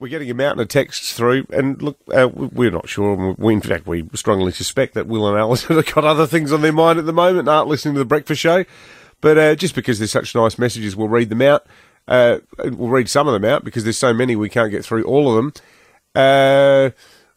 We're 0.00 0.08
getting 0.08 0.30
a 0.30 0.34
mountain 0.34 0.62
of 0.62 0.68
texts 0.68 1.12
through, 1.12 1.46
and 1.52 1.80
look, 1.82 1.98
uh, 2.10 2.26
we're 2.32 2.70
not 2.70 2.88
sure. 2.88 3.34
We, 3.36 3.52
in 3.52 3.60
fact, 3.60 3.86
we 3.86 4.08
strongly 4.14 4.50
suspect 4.50 4.94
that 4.94 5.06
Will 5.06 5.28
and 5.28 5.38
Alison 5.38 5.76
have 5.76 5.94
got 5.94 6.04
other 6.04 6.26
things 6.26 6.54
on 6.54 6.62
their 6.62 6.72
mind 6.72 6.98
at 6.98 7.04
the 7.04 7.12
moment 7.12 7.48
aren't 7.48 7.68
listening 7.68 7.94
to 7.94 7.98
the 7.98 8.06
breakfast 8.06 8.40
show. 8.40 8.64
But 9.20 9.36
uh, 9.36 9.54
just 9.54 9.74
because 9.74 9.98
there's 9.98 10.10
such 10.10 10.34
nice 10.34 10.58
messages, 10.58 10.96
we'll 10.96 11.08
read 11.08 11.28
them 11.28 11.42
out. 11.42 11.66
Uh, 12.08 12.38
we'll 12.58 12.88
read 12.88 13.10
some 13.10 13.28
of 13.28 13.34
them 13.34 13.44
out 13.44 13.62
because 13.62 13.84
there's 13.84 13.98
so 13.98 14.14
many 14.14 14.34
we 14.34 14.48
can't 14.48 14.70
get 14.70 14.86
through 14.86 15.04
all 15.04 15.28
of 15.28 15.36
them. 15.36 15.52
Uh, 16.14 16.90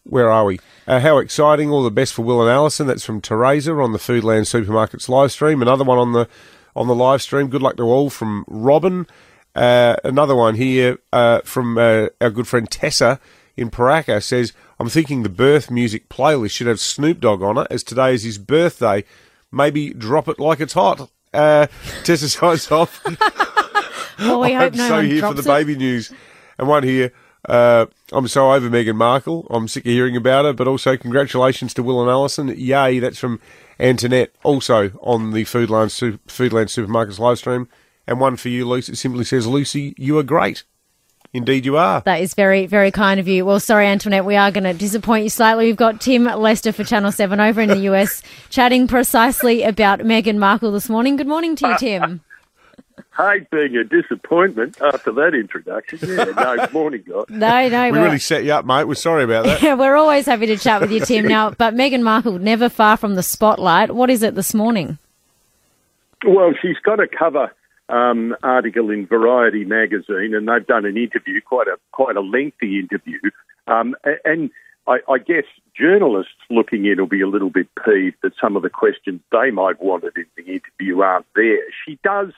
where 0.04 0.30
are 0.30 0.46
we? 0.46 0.60
Uh, 0.88 1.02
how 1.02 1.18
exciting! 1.18 1.70
All 1.70 1.84
the 1.84 1.92
best 1.92 2.14
for 2.14 2.22
Will 2.22 2.42
and 2.42 2.50
Alison. 2.50 2.88
That's 2.88 3.04
from 3.04 3.20
Teresa 3.20 3.74
on 3.74 3.92
the 3.92 4.00
Foodland 4.00 4.48
Supermarkets 4.48 5.10
live 5.10 5.34
stream. 5.34 5.62
Another 5.62 5.84
one 5.84 5.98
on 5.98 6.14
the 6.14 6.30
on 6.78 6.88
the 6.88 6.96
live 6.96 7.22
stream. 7.22 7.50
Good 7.50 7.62
luck 7.62 7.76
to 7.76 7.84
all 7.84 8.10
from 8.10 8.46
Robin. 8.48 9.06
Uh, 9.56 9.96
another 10.04 10.36
one 10.36 10.56
here 10.56 10.98
uh, 11.12 11.42
from 11.42 11.78
uh, 11.78 12.08
our 12.20 12.30
good 12.32 12.48
friend 12.48 12.70
Tessa 12.70 13.20
in 13.56 13.70
Paraka 13.70 14.22
says, 14.22 14.54
I'm 14.80 14.90
thinking 14.90 15.24
the 15.24 15.30
birth 15.30 15.70
music 15.70 16.10
playlist 16.10 16.52
should 16.52 16.68
have 16.68 16.80
Snoop 16.80 17.20
Dogg 17.20 17.44
on 17.44 17.58
it, 17.58 17.68
as 17.70 17.84
today 17.84 18.14
is 18.14 18.24
his 18.24 18.38
birthday. 18.38 19.04
Maybe 19.52 19.94
drop 19.94 20.28
it 20.28 20.40
like 20.40 20.60
it's 20.60 20.74
hot. 20.74 21.10
Uh, 21.34 21.68
Tessa 22.04 22.30
signs 22.30 22.72
off. 22.72 23.04
well, 24.20 24.40
we 24.40 24.54
hope 24.54 24.74
I'm 24.74 24.78
no 24.78 24.88
so 24.88 24.94
one 24.96 25.06
here 25.06 25.16
for 25.16 25.20
drops 25.34 25.44
the 25.44 25.52
it. 25.52 25.54
baby 25.54 25.76
news. 25.76 26.12
And 26.58 26.68
one 26.68 26.84
here, 26.84 27.14
uh, 27.48 27.86
I'm 28.12 28.28
so 28.28 28.52
over 28.54 28.70
Meghan 28.70 28.96
Markle. 28.96 29.46
I'm 29.50 29.68
sick 29.68 29.86
of 29.86 29.92
hearing 29.92 30.16
about 30.16 30.46
her, 30.46 30.54
but 30.54 30.68
also 30.68 30.98
congratulations 30.98 31.74
to 31.76 31.84
Will 31.84 32.02
and 32.02 32.10
Alison. 32.10 32.48
Yay, 32.48 33.00
that's 33.00 33.20
from 33.20 33.40
Antoinette, 33.80 34.34
also 34.44 34.92
on 35.02 35.32
the 35.32 35.44
Foodland, 35.44 36.20
Foodland 36.28 36.70
Supermarkets 36.70 37.20
live 37.20 37.38
stream. 37.38 37.68
And 38.08 38.20
one 38.20 38.36
for 38.36 38.50
you, 38.50 38.68
Lucy. 38.68 38.94
It 38.94 38.98
simply 38.98 39.24
says, 39.24 39.48
Lucy, 39.48 39.94
you 39.98 40.18
are 40.18 40.24
great. 40.24 40.64
Indeed, 41.34 41.66
you 41.66 41.78
are. 41.78 42.02
That 42.02 42.22
is 42.22 42.36
very, 42.36 42.68
very 42.68 42.92
kind 42.92 43.20
of 43.20 43.28
you. 43.28 43.44
Well, 43.44 43.60
sorry, 43.60 43.88
Antoinette, 43.88 44.26
we 44.26 44.36
are 44.36 44.52
going 44.52 44.66
to 44.66 44.74
disappoint 44.74 45.24
you 45.24 45.30
slightly. 45.30 45.66
We've 45.66 45.76
got 45.76 46.00
Tim 46.00 46.26
Lester 46.26 46.72
for 46.72 46.84
Channel 46.84 47.12
7 47.12 47.40
over 47.40 47.62
in 47.62 47.70
the 47.70 47.80
US 47.92 48.22
chatting 48.50 48.88
precisely 48.88 49.64
about 49.64 50.00
Meghan 50.00 50.38
Markle 50.38 50.72
this 50.72 50.90
morning. 50.90 51.16
Good 51.16 51.28
morning 51.28 51.56
to 51.56 51.70
you, 51.70 51.78
Tim. 51.78 52.22
hate 53.18 53.50
being 53.50 53.76
a 53.76 53.84
disappointment 53.84 54.80
after 54.82 55.12
that 55.12 55.34
introduction. 55.34 56.00
Yeah, 56.02 56.26
no, 56.26 56.68
morning, 56.74 57.04
guys. 57.08 57.26
No, 57.30 57.70
no, 57.70 57.92
We 57.92 58.00
really 58.00 58.20
set 58.20 58.44
you 58.44 58.52
up, 58.54 58.66
mate. 58.66 58.86
We're 58.86 58.96
sorry 58.96 59.24
about 59.24 59.46
that. 59.46 59.62
Yeah, 59.62 59.76
we're 59.76 59.96
always 59.96 60.26
happy 60.26 60.48
to 60.48 60.58
chat 60.58 60.82
with 60.82 60.92
you, 60.92 61.00
Tim. 61.00 61.28
Now, 61.28 61.52
but 61.52 61.76
Meghan 61.76 62.02
Markle, 62.02 62.40
never 62.40 62.70
far 62.70 62.98
from 62.98 63.16
the 63.16 63.24
spotlight. 63.24 63.94
What 63.94 64.10
is 64.10 64.24
it 64.24 64.36
this 64.36 64.54
morning? 64.54 64.98
Well, 66.26 66.54
she's 66.62 66.78
got 66.84 67.00
a 67.00 67.08
cover 67.08 67.52
um, 67.90 68.36
article 68.44 68.90
in 68.90 69.08
Variety 69.08 69.66
magazine, 69.66 70.34
and 70.34 70.48
they've 70.48 70.66
done 70.66 70.86
an 70.86 70.98
interview, 70.98 71.42
quite 71.42 71.68
a 71.68 71.78
quite 71.92 72.16
a 72.16 72.22
lengthy 72.22 72.80
interview. 72.80 73.20
Um, 73.68 73.96
and 74.26 74.50
I, 74.88 75.00
I 75.10 75.18
guess 75.18 75.46
journalists 75.78 76.34
looking 76.50 76.86
in 76.86 77.00
will 77.00 77.08
be 77.08 77.22
a 77.22 77.28
little 77.28 77.50
bit 77.50 77.68
peeved 77.86 78.18
that 78.24 78.34
some 78.40 78.56
of 78.56 78.64
the 78.64 78.70
questions 78.70 79.22
they 79.32 79.52
might 79.52 79.82
wanted 79.82 80.14
in 80.18 80.26
the 80.36 80.44
interview 80.44 81.02
aren't 81.02 81.26
there. 81.36 81.64
She 81.86 82.00
does 82.04 82.32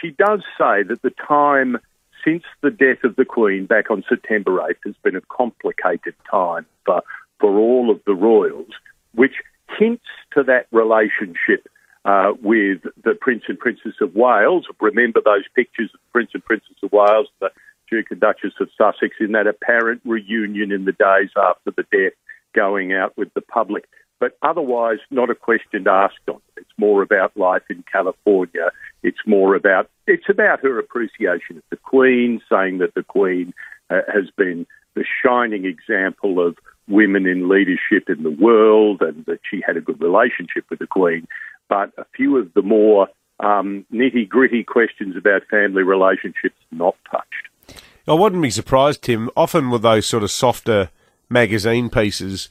she 0.00 0.10
does 0.10 0.40
say 0.56 0.82
that 0.84 1.00
the 1.02 1.12
time 1.26 1.78
since 2.24 2.44
the 2.62 2.70
death 2.70 3.02
of 3.04 3.16
the 3.16 3.24
Queen 3.24 3.66
back 3.66 3.90
on 3.90 4.04
September 4.08 4.52
8th 4.58 4.76
has 4.84 4.94
been 5.02 5.16
a 5.16 5.20
complicated 5.22 6.14
time 6.30 6.66
for, 6.84 7.02
for 7.38 7.58
all 7.58 7.90
of 7.90 8.00
the 8.06 8.14
royals, 8.14 8.70
which 9.14 9.36
hints 9.78 10.04
to 10.34 10.42
that 10.42 10.66
relationship 10.70 11.66
uh, 12.04 12.32
with 12.42 12.82
the 13.04 13.14
Prince 13.20 13.44
and 13.48 13.58
Princess 13.58 13.94
of 14.00 14.14
Wales. 14.14 14.66
Remember 14.80 15.20
those 15.24 15.44
pictures 15.54 15.90
of 15.92 16.00
the 16.00 16.12
Prince 16.12 16.30
and 16.34 16.44
Princess 16.44 16.76
of 16.82 16.92
Wales, 16.92 17.28
the 17.40 17.50
Duke 17.90 18.10
and 18.10 18.20
Duchess 18.20 18.54
of 18.60 18.68
Sussex, 18.76 19.16
in 19.20 19.32
that 19.32 19.46
apparent 19.46 20.00
reunion 20.04 20.72
in 20.72 20.84
the 20.84 20.92
days 20.92 21.30
after 21.36 21.70
the 21.70 21.84
death, 21.92 22.12
going 22.54 22.92
out 22.92 23.16
with 23.16 23.32
the 23.34 23.40
public. 23.40 23.86
But 24.18 24.36
otherwise, 24.42 24.98
not 25.10 25.30
a 25.30 25.34
question 25.34 25.88
asked 25.88 26.28
on 26.28 26.36
it. 26.36 26.60
It's 26.60 26.78
more 26.78 27.02
about 27.02 27.36
life 27.36 27.62
in 27.70 27.82
California. 27.90 28.70
It's 29.02 29.26
more 29.26 29.54
about 29.54 29.88
it's 30.06 30.28
about 30.28 30.60
her 30.60 30.78
appreciation 30.78 31.56
of 31.56 31.62
the 31.70 31.76
Queen, 31.76 32.40
saying 32.50 32.78
that 32.78 32.94
the 32.94 33.02
Queen 33.02 33.54
uh, 33.88 34.00
has 34.12 34.30
been 34.36 34.66
the 34.94 35.04
shining 35.24 35.64
example 35.64 36.44
of 36.44 36.56
women 36.86 37.26
in 37.26 37.48
leadership 37.48 38.10
in 38.10 38.22
the 38.22 38.30
world, 38.30 39.00
and 39.00 39.24
that 39.24 39.40
she 39.48 39.62
had 39.66 39.76
a 39.78 39.80
good 39.80 40.00
relationship 40.00 40.64
with 40.68 40.80
the 40.80 40.86
Queen. 40.86 41.26
But 41.70 41.92
a 41.96 42.04
few 42.14 42.36
of 42.36 42.52
the 42.52 42.62
more 42.62 43.08
um, 43.38 43.86
nitty 43.90 44.28
gritty 44.28 44.64
questions 44.64 45.16
about 45.16 45.46
family 45.50 45.84
relationships 45.84 46.56
not 46.70 46.96
touched. 47.10 47.80
I 48.06 48.14
wouldn't 48.14 48.42
be 48.42 48.50
surprised, 48.50 49.02
Tim. 49.02 49.30
Often 49.36 49.70
with 49.70 49.82
those 49.82 50.04
sort 50.04 50.24
of 50.24 50.32
softer 50.32 50.90
magazine 51.30 51.88
pieces, 51.88 52.48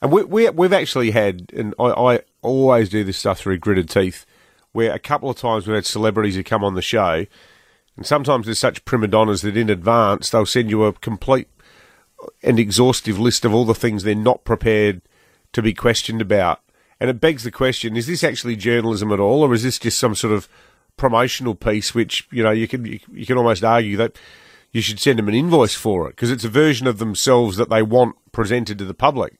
and 0.00 0.10
we, 0.10 0.24
we 0.24 0.48
we've 0.50 0.72
actually 0.72 1.10
had, 1.10 1.52
and 1.54 1.74
I, 1.78 1.90
I 1.90 2.20
always 2.40 2.88
do 2.88 3.04
this 3.04 3.18
stuff 3.18 3.38
through 3.38 3.58
gritted 3.58 3.90
teeth, 3.90 4.24
where 4.72 4.92
a 4.92 4.98
couple 4.98 5.28
of 5.28 5.36
times 5.36 5.66
we've 5.66 5.74
had 5.74 5.86
celebrities 5.86 6.34
who 6.34 6.42
come 6.42 6.64
on 6.64 6.74
the 6.74 6.82
show, 6.82 7.26
and 7.96 8.06
sometimes 8.06 8.46
there's 8.46 8.58
such 8.58 8.84
prima 8.86 9.08
donnas 9.08 9.42
that 9.42 9.58
in 9.58 9.68
advance 9.68 10.30
they'll 10.30 10.46
send 10.46 10.70
you 10.70 10.84
a 10.84 10.94
complete 10.94 11.48
and 12.42 12.58
exhaustive 12.58 13.18
list 13.18 13.44
of 13.44 13.52
all 13.52 13.66
the 13.66 13.74
things 13.74 14.02
they're 14.02 14.14
not 14.14 14.44
prepared 14.44 15.02
to 15.52 15.60
be 15.60 15.74
questioned 15.74 16.22
about. 16.22 16.60
And 17.00 17.10
it 17.10 17.20
begs 17.20 17.44
the 17.44 17.50
question: 17.50 17.96
Is 17.96 18.06
this 18.06 18.24
actually 18.24 18.56
journalism 18.56 19.12
at 19.12 19.20
all, 19.20 19.42
or 19.42 19.52
is 19.54 19.62
this 19.62 19.78
just 19.78 19.98
some 19.98 20.14
sort 20.14 20.32
of 20.32 20.48
promotional 20.96 21.54
piece? 21.54 21.94
Which 21.94 22.26
you 22.30 22.42
know 22.42 22.50
you 22.50 22.68
can 22.68 22.84
you, 22.84 23.00
you 23.12 23.26
can 23.26 23.36
almost 23.36 23.64
argue 23.64 23.96
that 23.96 24.16
you 24.72 24.80
should 24.80 24.98
send 25.00 25.18
them 25.18 25.28
an 25.28 25.34
invoice 25.34 25.74
for 25.74 26.08
it 26.08 26.12
because 26.12 26.30
it's 26.30 26.44
a 26.44 26.48
version 26.48 26.86
of 26.86 26.98
themselves 26.98 27.56
that 27.56 27.70
they 27.70 27.82
want 27.82 28.16
presented 28.32 28.78
to 28.78 28.84
the 28.84 28.94
public. 28.94 29.36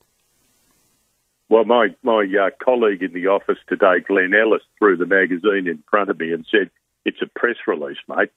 Well, 1.49 1.65
my 1.65 1.89
my 2.03 2.27
uh, 2.41 2.51
colleague 2.65 3.03
in 3.03 3.13
the 3.13 3.27
office 3.29 3.59
today, 3.69 4.01
Glenn 4.07 4.33
Ellis, 4.35 4.63
threw 4.79 4.97
the 4.97 5.07
magazine 5.07 5.69
in 5.69 5.83
front 5.91 6.11
of 6.11 6.19
me 6.19 6.33
and 6.33 6.47
said, 6.51 6.71
"It's 7.05 7.21
a 7.23 7.27
press 7.39 7.57
release, 7.67 7.99
mate." 8.09 8.31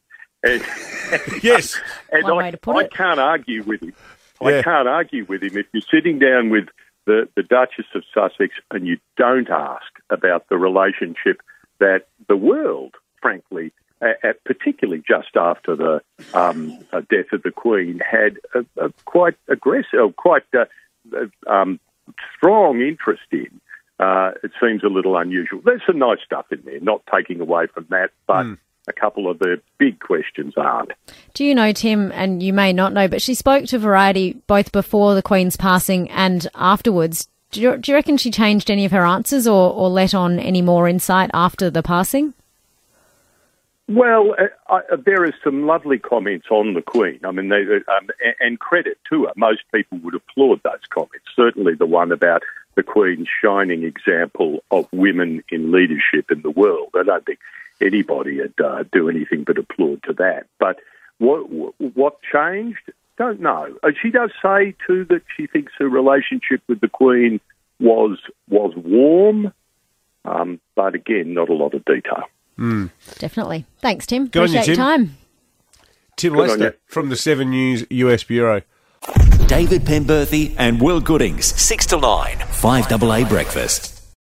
And, 0.44 0.62
Yes, 1.44 1.80
and 2.12 2.24
One 2.24 2.34
I, 2.34 2.36
way 2.38 2.52
to 2.52 2.58
put 2.58 2.76
I 2.76 2.82
it. 2.82 2.94
can't 2.94 3.20
argue 3.20 3.64
with 3.64 3.82
him. 3.82 3.94
Yeah. 4.42 4.60
I 4.60 4.62
can't 4.62 4.88
argue 4.88 5.26
with 5.26 5.42
him. 5.42 5.58
If 5.58 5.66
you're 5.74 5.82
sitting 5.90 6.20
down 6.20 6.50
with 6.52 6.68
the, 7.07 7.28
the 7.35 7.41
Duchess 7.41 7.85
of 7.95 8.03
Sussex 8.13 8.53
and 8.69 8.85
you 8.85 8.97
don't 9.16 9.50
ask 9.50 9.88
about 10.12 10.47
the 10.50 10.57
relationship 10.57 11.41
that 11.79 12.07
the 12.28 12.35
world, 12.35 12.94
frankly, 13.22 13.72
a- 14.01 14.29
a- 14.29 14.34
particularly 14.45 15.01
just 15.07 15.35
after 15.35 15.75
the 15.75 16.01
um, 16.35 16.78
uh, 16.94 17.01
death 17.09 17.31
of 17.31 17.41
the 17.44 17.51
Queen, 17.51 18.00
had 18.00 18.38
a, 18.53 18.85
a 18.85 18.91
quite 19.06 19.35
aggressive, 19.47 20.16
quite 20.18 20.44
uh, 20.53 20.66
uh, 21.16 21.51
um, 21.51 21.79
strong 22.35 22.81
interest 22.81 23.24
in. 23.31 23.59
Uh, 24.00 24.31
it 24.44 24.51
seems 24.62 24.84
a 24.84 24.88
little 24.88 25.18
unusual. 25.18 25.59
There's 25.66 25.81
some 25.88 25.97
nice 25.97 26.19
stuff 26.24 26.45
in 26.51 26.62
there, 26.66 26.79
not 26.81 27.01
taking 27.12 27.39
away 27.41 27.66
from 27.74 27.88
that, 27.89 28.12
but 28.28 28.45
a 28.88 28.94
couple 28.94 29.30
of 29.30 29.40
the 29.40 29.62
big 29.78 30.00
questions 30.00 30.53
aren't. 30.58 30.92
Do 31.34 31.44
you 31.44 31.53
know, 31.53 31.72
Tim, 31.72 32.12
and 32.14 32.42
you 32.42 32.53
may 32.53 32.74
not 32.74 32.94
know, 32.94 33.08
but 33.08 33.22
she 33.22 33.34
spoke 33.34 33.66
to 33.66 33.80
Variety 33.80 34.34
both 34.48 34.72
before 34.72 35.16
the 35.16 35.22
Queen's 35.22 35.58
passing 35.58 36.09
and 36.09 36.48
afterwards. 36.56 37.28
Do 37.52 37.62
you, 37.62 37.78
do 37.78 37.92
you 37.92 37.96
reckon 37.96 38.18
she 38.18 38.31
changed 38.31 38.70
any 38.70 38.86
of 38.86 38.92
her 38.92 39.06
answers 39.06 39.48
or, 39.48 39.72
or 39.72 39.90
let 39.90 40.14
on 40.14 40.40
any 40.40 40.62
more 40.62 40.88
insight 40.88 41.30
after 41.34 41.70
the 41.70 41.84
passing? 41.84 42.34
Well, 43.90 44.36
uh, 44.38 44.80
uh, 44.92 44.98
there 44.98 45.24
are 45.24 45.34
some 45.46 45.66
lovely 45.66 45.98
comments 45.98 46.48
on 46.50 46.74
the 46.74 46.81
Queen. 46.81 47.22
I 47.24 47.31
mean, 47.31 47.48
they, 47.48 47.62
um, 47.62 48.09
a- 48.25 48.44
and 48.46 48.59
credit 48.59 48.98
to 49.09 49.25
her. 49.25 49.31
Most 49.38 49.62
people 49.74 49.98
would 50.00 50.14
applaud 50.14 50.62
those 50.64 50.86
comments. 50.90 51.25
Certainly, 51.36 51.75
the 51.75 51.86
one 51.86 52.12
about 52.12 52.44
the 52.75 52.84
Queen's 52.84 53.30
shining 53.42 53.84
example 53.84 54.62
of 54.72 54.88
women 54.92 55.42
in 55.50 55.72
leadership 55.72 56.30
in 56.30 56.42
the 56.42 56.52
world. 56.52 56.90
I 56.96 57.04
don't 57.04 57.25
think 57.25 57.40
anybody 57.82 58.40
would 58.40 58.60
uh, 58.64 58.84
do 58.92 59.10
anything 59.10 59.44
but 59.44 59.58
applaud 59.58 60.04
to 60.04 60.14
that. 60.14 60.48
But 60.60 60.80
what 61.20 61.42
what 61.96 62.18
changed? 62.32 62.92
Don't 63.18 63.40
know. 63.42 63.76
Uh, 63.84 63.92
She 64.02 64.12
does 64.12 64.32
say 64.42 64.76
too 64.86 65.06
that 65.06 65.24
she 65.36 65.48
thinks 65.48 65.74
her 65.80 65.90
relationship 65.90 66.62
with 66.68 66.81
the 66.81 66.88
Queen 66.88 67.40
was 67.80 68.19
was 68.50 68.74
warm, 68.75 69.51
um, 70.25 70.60
but 70.75 70.94
again, 70.96 71.34
not 71.34 71.50
a 71.50 71.54
lot 71.54 71.74
of 71.74 71.84
detail. 71.86 72.24
Definitely. 73.19 73.66
Thanks, 73.80 74.06
Tim. 74.07 74.28
Good 74.28 74.42
on 74.44 74.50
you, 74.51 74.60
Appreciate 74.60 74.78
your 74.78 74.88
Tim. 74.88 75.06
time. 75.07 75.18
Tim 76.16 76.34
Good 76.34 76.40
Lester 76.50 76.78
from 76.88 77.10
the 77.10 77.16
Seven 77.16 77.51
News 77.51 77.86
US 77.90 78.24
Bureau. 78.24 78.62
David 79.48 79.84
Penberthy 79.84 80.54
and 80.57 80.81
Will 80.81 81.00
Goodings, 81.00 81.46
6 81.46 81.86
to 81.88 82.00
9, 82.00 82.38
5AA 82.38 83.30
Breakfast. 83.30 83.97